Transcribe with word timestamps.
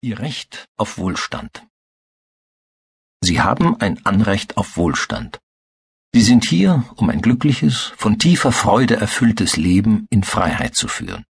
Ihr 0.00 0.20
Recht 0.20 0.68
auf 0.76 0.96
Wohlstand. 0.98 1.66
Sie 3.20 3.40
haben 3.40 3.80
ein 3.80 4.06
Anrecht 4.06 4.56
auf 4.56 4.76
Wohlstand. 4.76 5.40
Sie 6.14 6.22
sind 6.22 6.44
hier, 6.44 6.84
um 6.94 7.10
ein 7.10 7.20
glückliches, 7.20 7.92
von 7.96 8.16
tiefer 8.16 8.52
Freude 8.52 8.94
erfülltes 8.94 9.56
Leben 9.56 10.06
in 10.08 10.22
Freiheit 10.22 10.76
zu 10.76 10.86
führen. 10.86 11.24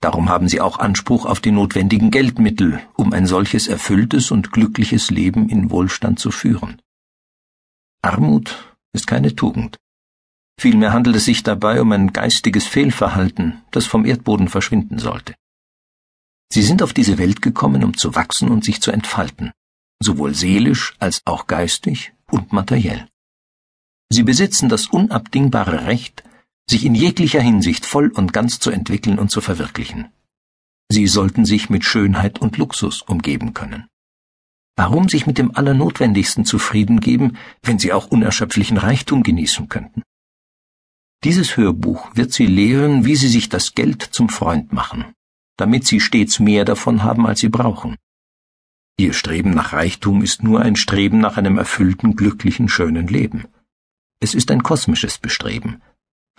Darum 0.00 0.30
haben 0.30 0.48
Sie 0.48 0.60
auch 0.60 0.80
Anspruch 0.80 1.26
auf 1.26 1.38
die 1.38 1.52
notwendigen 1.52 2.10
Geldmittel, 2.10 2.84
um 2.94 3.12
ein 3.12 3.28
solches 3.28 3.68
erfülltes 3.68 4.32
und 4.32 4.50
glückliches 4.50 5.12
Leben 5.12 5.48
in 5.48 5.70
Wohlstand 5.70 6.18
zu 6.18 6.32
führen. 6.32 6.82
Armut 8.02 8.76
ist 8.92 9.06
keine 9.06 9.36
Tugend. 9.36 9.78
Vielmehr 10.58 10.92
handelt 10.92 11.14
es 11.14 11.26
sich 11.26 11.44
dabei 11.44 11.80
um 11.80 11.92
ein 11.92 12.12
geistiges 12.12 12.66
Fehlverhalten, 12.66 13.62
das 13.70 13.86
vom 13.86 14.04
Erdboden 14.04 14.48
verschwinden 14.48 14.98
sollte. 14.98 15.36
Sie 16.52 16.62
sind 16.62 16.82
auf 16.82 16.92
diese 16.92 17.16
Welt 17.16 17.40
gekommen, 17.40 17.82
um 17.82 17.96
zu 17.96 18.14
wachsen 18.14 18.50
und 18.50 18.62
sich 18.62 18.82
zu 18.82 18.90
entfalten, 18.90 19.52
sowohl 20.02 20.34
seelisch 20.34 20.94
als 20.98 21.22
auch 21.24 21.46
geistig 21.46 22.12
und 22.30 22.52
materiell. 22.52 23.08
Sie 24.12 24.22
besitzen 24.22 24.68
das 24.68 24.88
unabdingbare 24.88 25.86
Recht, 25.86 26.24
sich 26.68 26.84
in 26.84 26.94
jeglicher 26.94 27.40
Hinsicht 27.40 27.86
voll 27.86 28.08
und 28.08 28.34
ganz 28.34 28.58
zu 28.58 28.70
entwickeln 28.70 29.18
und 29.18 29.30
zu 29.30 29.40
verwirklichen. 29.40 30.12
Sie 30.90 31.06
sollten 31.06 31.46
sich 31.46 31.70
mit 31.70 31.86
Schönheit 31.86 32.38
und 32.38 32.58
Luxus 32.58 33.00
umgeben 33.00 33.54
können. 33.54 33.86
Warum 34.76 35.08
sich 35.08 35.26
mit 35.26 35.38
dem 35.38 35.56
Allernotwendigsten 35.56 36.44
zufrieden 36.44 37.00
geben, 37.00 37.38
wenn 37.62 37.78
sie 37.78 37.94
auch 37.94 38.08
unerschöpflichen 38.08 38.76
Reichtum 38.76 39.22
genießen 39.22 39.70
könnten? 39.70 40.02
Dieses 41.24 41.56
Hörbuch 41.56 42.14
wird 42.14 42.34
Sie 42.34 42.46
lehren, 42.46 43.06
wie 43.06 43.16
Sie 43.16 43.28
sich 43.28 43.48
das 43.48 43.74
Geld 43.74 44.02
zum 44.02 44.28
Freund 44.28 44.74
machen 44.74 45.14
damit 45.62 45.86
sie 45.86 46.00
stets 46.00 46.40
mehr 46.40 46.64
davon 46.64 47.04
haben, 47.04 47.24
als 47.24 47.38
sie 47.38 47.48
brauchen. 47.48 47.96
Ihr 48.98 49.12
Streben 49.12 49.50
nach 49.50 49.72
Reichtum 49.72 50.20
ist 50.20 50.42
nur 50.42 50.60
ein 50.60 50.74
Streben 50.74 51.18
nach 51.20 51.36
einem 51.36 51.56
erfüllten, 51.56 52.16
glücklichen, 52.16 52.68
schönen 52.68 53.06
Leben. 53.06 53.46
Es 54.18 54.34
ist 54.34 54.50
ein 54.50 54.64
kosmisches 54.64 55.18
Bestreben 55.18 55.80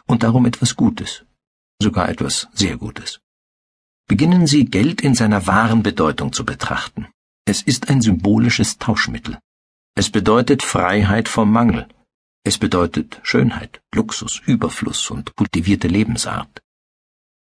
und 0.08 0.24
darum 0.24 0.46
etwas 0.46 0.76
Gutes, 0.76 1.24
sogar 1.82 2.10
etwas 2.10 2.50
sehr 2.54 2.76
Gutes. 2.76 3.22
Beginnen 4.10 4.46
Sie 4.46 4.66
Geld 4.66 5.00
in 5.00 5.16
seiner 5.16 5.48
wahren 5.48 5.84
Bedeutung 5.84 6.34
zu 6.34 6.44
betrachten. 6.44 7.08
Es 7.46 7.62
ist 7.62 7.90
ein 7.90 8.02
symbolisches 8.02 8.78
Tauschmittel. 8.78 9.40
Es 9.96 10.10
bedeutet 10.10 10.64
Freiheit 10.64 11.30
vom 11.30 11.50
Mangel. 11.50 11.88
Es 12.44 12.58
bedeutet 12.58 13.22
Schönheit, 13.24 13.82
Luxus, 13.96 14.42
Überfluss 14.46 15.10
und 15.12 15.34
kultivierte 15.38 15.88
Lebensart. 15.88 16.63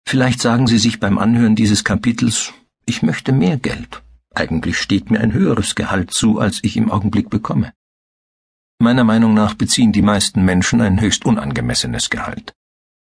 Vielleicht 0.05 0.41
sagen 0.41 0.67
Sie 0.67 0.79
sich 0.79 0.99
beim 0.99 1.17
Anhören 1.17 1.55
dieses 1.55 1.83
Kapitels, 1.83 2.53
ich 2.85 3.03
möchte 3.03 3.31
mehr 3.31 3.57
Geld. 3.57 4.01
Eigentlich 4.33 4.77
steht 4.77 5.11
mir 5.11 5.19
ein 5.19 5.33
höheres 5.33 5.75
Gehalt 5.75 6.11
zu, 6.11 6.39
als 6.39 6.59
ich 6.63 6.77
im 6.77 6.91
Augenblick 6.91 7.29
bekomme. 7.29 7.73
Meiner 8.79 9.03
Meinung 9.03 9.33
nach 9.33 9.55
beziehen 9.55 9.91
die 9.91 10.01
meisten 10.01 10.45
Menschen 10.45 10.81
ein 10.81 11.01
höchst 11.01 11.25
unangemessenes 11.25 12.09
Gehalt. 12.09 12.53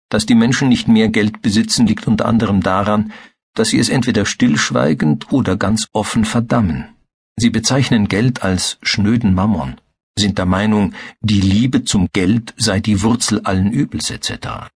Dass 0.08 0.26
die 0.26 0.34
Menschen 0.34 0.68
nicht 0.68 0.88
mehr 0.88 1.08
Geld 1.08 1.42
besitzen, 1.42 1.86
liegt 1.86 2.06
unter 2.06 2.26
anderem 2.26 2.62
daran, 2.62 3.12
dass 3.54 3.68
sie 3.68 3.78
es 3.78 3.88
entweder 3.88 4.24
stillschweigend 4.24 5.32
oder 5.32 5.56
ganz 5.56 5.88
offen 5.92 6.24
verdammen. 6.24 6.88
Sie 7.36 7.50
bezeichnen 7.50 8.08
Geld 8.08 8.42
als 8.42 8.78
schnöden 8.82 9.34
Mammon, 9.34 9.80
sind 10.18 10.38
der 10.38 10.46
Meinung, 10.46 10.94
die 11.20 11.40
Liebe 11.40 11.84
zum 11.84 12.08
Geld 12.12 12.54
sei 12.56 12.80
die 12.80 13.02
Wurzel 13.02 13.40
allen 13.40 13.72
Übels 13.72 14.10
etc. 14.10 14.68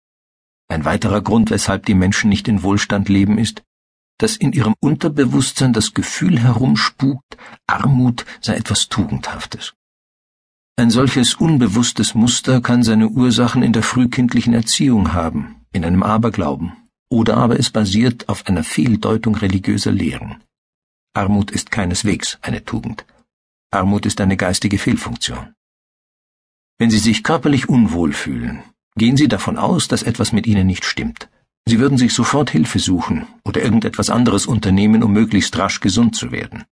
Ein 0.67 0.85
weiterer 0.85 1.21
Grund, 1.21 1.51
weshalb 1.51 1.85
die 1.85 1.93
Menschen 1.93 2.29
nicht 2.29 2.47
in 2.47 2.63
Wohlstand 2.63 3.09
leben, 3.09 3.37
ist, 3.37 3.63
dass 4.17 4.37
in 4.37 4.53
ihrem 4.53 4.75
Unterbewusstsein 4.79 5.73
das 5.73 5.93
Gefühl 5.93 6.39
herumspukt, 6.39 7.37
Armut 7.67 8.25
sei 8.41 8.55
etwas 8.55 8.87
Tugendhaftes. 8.87 9.73
Ein 10.75 10.89
solches 10.89 11.35
unbewusstes 11.35 12.15
Muster 12.15 12.61
kann 12.61 12.83
seine 12.83 13.09
Ursachen 13.09 13.61
in 13.61 13.73
der 13.73 13.83
frühkindlichen 13.83 14.53
Erziehung 14.53 15.13
haben, 15.13 15.65
in 15.71 15.85
einem 15.85 16.03
Aberglauben, 16.03 16.73
oder 17.09 17.37
aber 17.37 17.59
es 17.59 17.69
basiert 17.69 18.27
auf 18.27 18.47
einer 18.47 18.63
Fehldeutung 18.63 19.35
religiöser 19.35 19.91
Lehren. 19.91 20.43
Armut 21.13 21.51
ist 21.51 21.69
keineswegs 21.69 22.39
eine 22.41 22.65
Tugend. 22.65 23.05
Armut 23.69 24.05
ist 24.07 24.19
eine 24.19 24.35
geistige 24.35 24.79
Fehlfunktion. 24.79 25.53
Wenn 26.79 26.89
Sie 26.89 26.97
sich 26.97 27.23
körperlich 27.23 27.69
unwohl 27.69 28.13
fühlen, 28.13 28.63
Gehen 28.95 29.17
Sie 29.17 29.27
davon 29.27 29.57
aus, 29.57 29.87
dass 29.87 30.03
etwas 30.03 30.31
mit 30.31 30.45
Ihnen 30.47 30.67
nicht 30.67 30.85
stimmt. 30.85 31.29
Sie 31.65 31.79
würden 31.79 31.97
sich 31.97 32.13
sofort 32.13 32.49
Hilfe 32.49 32.79
suchen 32.79 33.25
oder 33.43 33.61
irgendetwas 33.63 34.09
anderes 34.09 34.45
unternehmen, 34.45 35.01
um 35.01 35.13
möglichst 35.13 35.57
rasch 35.57 35.79
gesund 35.79 36.15
zu 36.15 36.31
werden. 36.31 36.65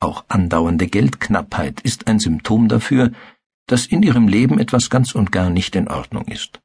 Auch 0.00 0.24
andauernde 0.28 0.88
Geldknappheit 0.88 1.80
ist 1.80 2.06
ein 2.06 2.18
Symptom 2.18 2.68
dafür, 2.68 3.12
dass 3.66 3.86
in 3.86 4.02
Ihrem 4.02 4.28
Leben 4.28 4.58
etwas 4.58 4.90
ganz 4.90 5.14
und 5.14 5.32
gar 5.32 5.50
nicht 5.50 5.74
in 5.74 5.88
Ordnung 5.88 6.26
ist. 6.26 6.60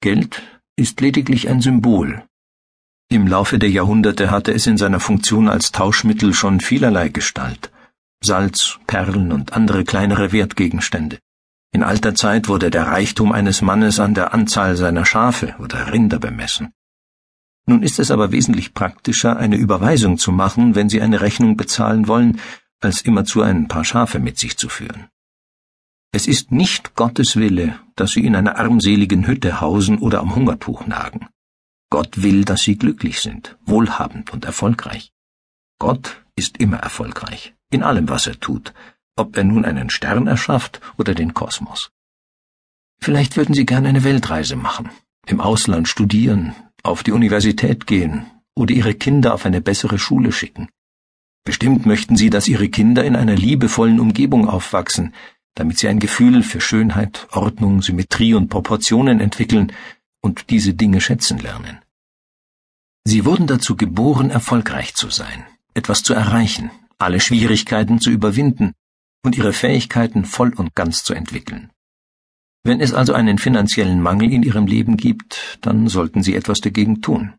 Geld 0.00 0.42
ist 0.76 1.00
lediglich 1.00 1.48
ein 1.48 1.60
Symbol. 1.60 2.24
Im 3.10 3.26
Laufe 3.26 3.58
der 3.58 3.70
Jahrhunderte 3.70 4.30
hatte 4.30 4.52
es 4.52 4.66
in 4.66 4.76
seiner 4.76 5.00
Funktion 5.00 5.48
als 5.48 5.72
Tauschmittel 5.72 6.34
schon 6.34 6.60
vielerlei 6.60 7.08
Gestalt. 7.08 7.72
Salz, 8.22 8.78
Perlen 8.86 9.32
und 9.32 9.54
andere 9.54 9.84
kleinere 9.84 10.32
Wertgegenstände. 10.32 11.18
In 11.72 11.82
alter 11.82 12.14
Zeit 12.14 12.48
wurde 12.48 12.70
der 12.70 12.86
Reichtum 12.86 13.32
eines 13.32 13.60
Mannes 13.60 14.00
an 14.00 14.14
der 14.14 14.32
Anzahl 14.32 14.76
seiner 14.76 15.04
Schafe 15.04 15.54
oder 15.58 15.92
Rinder 15.92 16.18
bemessen. 16.18 16.72
Nun 17.66 17.82
ist 17.82 17.98
es 17.98 18.10
aber 18.10 18.32
wesentlich 18.32 18.72
praktischer, 18.72 19.36
eine 19.36 19.56
Überweisung 19.56 20.16
zu 20.16 20.32
machen, 20.32 20.74
wenn 20.74 20.88
Sie 20.88 21.02
eine 21.02 21.20
Rechnung 21.20 21.58
bezahlen 21.58 22.08
wollen, 22.08 22.40
als 22.80 23.02
immerzu 23.02 23.42
ein 23.42 23.68
paar 23.68 23.84
Schafe 23.84 24.18
mit 24.18 24.38
sich 24.38 24.56
zu 24.56 24.70
führen. 24.70 25.08
Es 26.10 26.26
ist 26.26 26.50
nicht 26.50 26.94
Gottes 26.94 27.36
Wille, 27.36 27.78
dass 27.94 28.12
Sie 28.12 28.24
in 28.24 28.34
einer 28.34 28.56
armseligen 28.56 29.26
Hütte 29.26 29.60
hausen 29.60 29.98
oder 29.98 30.20
am 30.20 30.34
Hungertuch 30.34 30.86
nagen. 30.86 31.28
Gott 31.90 32.22
will, 32.22 32.46
dass 32.46 32.62
Sie 32.62 32.78
glücklich 32.78 33.20
sind, 33.20 33.58
wohlhabend 33.66 34.32
und 34.32 34.46
erfolgreich. 34.46 35.12
Gott 35.78 36.24
ist 36.34 36.56
immer 36.56 36.78
erfolgreich, 36.78 37.54
in 37.70 37.82
allem, 37.82 38.08
was 38.08 38.26
er 38.26 38.40
tut, 38.40 38.72
ob 39.18 39.36
er 39.36 39.44
nun 39.44 39.64
einen 39.64 39.90
Stern 39.90 40.26
erschafft 40.26 40.80
oder 40.96 41.14
den 41.14 41.34
Kosmos. 41.34 41.90
Vielleicht 43.00 43.36
würden 43.36 43.54
Sie 43.54 43.66
gern 43.66 43.86
eine 43.86 44.04
Weltreise 44.04 44.56
machen, 44.56 44.90
im 45.26 45.40
Ausland 45.40 45.88
studieren, 45.88 46.54
auf 46.82 47.02
die 47.02 47.12
Universität 47.12 47.86
gehen 47.86 48.26
oder 48.54 48.74
Ihre 48.74 48.94
Kinder 48.94 49.34
auf 49.34 49.46
eine 49.46 49.60
bessere 49.60 49.98
Schule 49.98 50.32
schicken. 50.32 50.68
Bestimmt 51.44 51.86
möchten 51.86 52.16
Sie, 52.16 52.30
dass 52.30 52.48
Ihre 52.48 52.68
Kinder 52.68 53.04
in 53.04 53.16
einer 53.16 53.36
liebevollen 53.36 54.00
Umgebung 54.00 54.48
aufwachsen, 54.48 55.14
damit 55.54 55.78
sie 55.78 55.88
ein 55.88 55.98
Gefühl 55.98 56.42
für 56.42 56.60
Schönheit, 56.60 57.26
Ordnung, 57.32 57.82
Symmetrie 57.82 58.34
und 58.34 58.48
Proportionen 58.48 59.20
entwickeln 59.20 59.72
und 60.20 60.50
diese 60.50 60.74
Dinge 60.74 61.00
schätzen 61.00 61.38
lernen. 61.38 61.78
Sie 63.04 63.24
wurden 63.24 63.46
dazu 63.46 63.76
geboren, 63.76 64.30
erfolgreich 64.30 64.94
zu 64.94 65.10
sein, 65.10 65.44
etwas 65.74 66.02
zu 66.02 66.14
erreichen, 66.14 66.70
alle 66.98 67.20
Schwierigkeiten 67.20 68.00
zu 68.00 68.10
überwinden 68.10 68.74
und 69.22 69.36
ihre 69.36 69.52
Fähigkeiten 69.52 70.24
voll 70.24 70.52
und 70.54 70.74
ganz 70.74 71.04
zu 71.04 71.14
entwickeln. 71.14 71.70
Wenn 72.64 72.80
es 72.80 72.92
also 72.92 73.14
einen 73.14 73.38
finanziellen 73.38 74.02
Mangel 74.02 74.32
in 74.32 74.42
Ihrem 74.42 74.66
Leben 74.66 74.96
gibt, 74.96 75.58
dann 75.62 75.88
sollten 75.88 76.22
Sie 76.22 76.34
etwas 76.34 76.60
dagegen 76.60 77.00
tun. 77.00 77.34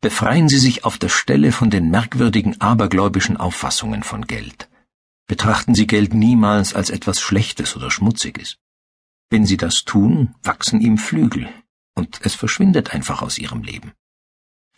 Befreien 0.00 0.48
Sie 0.48 0.58
sich 0.58 0.84
auf 0.84 0.96
der 0.96 1.10
Stelle 1.10 1.52
von 1.52 1.68
den 1.68 1.90
merkwürdigen 1.90 2.60
abergläubischen 2.60 3.36
Auffassungen 3.36 4.02
von 4.02 4.26
Geld. 4.26 4.70
Betrachten 5.26 5.74
Sie 5.74 5.86
Geld 5.86 6.14
niemals 6.14 6.74
als 6.74 6.90
etwas 6.90 7.20
Schlechtes 7.20 7.76
oder 7.76 7.90
Schmutziges. 7.90 8.56
Wenn 9.28 9.44
Sie 9.44 9.58
das 9.58 9.84
tun, 9.84 10.34
wachsen 10.42 10.80
ihm 10.80 10.96
Flügel, 10.96 11.48
und 11.94 12.20
es 12.22 12.34
verschwindet 12.34 12.94
einfach 12.94 13.20
aus 13.20 13.38
Ihrem 13.38 13.62
Leben. 13.62 13.92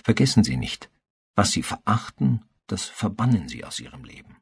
Vergessen 0.02 0.42
Sie 0.42 0.56
nicht, 0.56 0.90
was 1.36 1.52
Sie 1.52 1.62
verachten, 1.62 2.44
das 2.66 2.84
verbannen 2.84 3.48
Sie 3.48 3.64
aus 3.64 3.78
Ihrem 3.78 4.04
Leben. 4.04 4.41